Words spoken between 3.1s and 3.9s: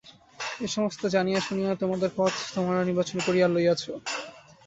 করিয়া লইয়াছ।